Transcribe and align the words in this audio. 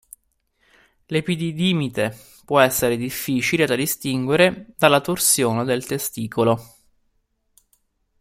L'epididimite 1.09 2.17
può 2.43 2.59
essere 2.59 2.97
difficile 2.97 3.67
da 3.67 3.75
distinguere 3.75 4.73
dalla 4.75 4.99
torsione 4.99 5.63
del 5.63 5.85
testicolo. 5.85 6.59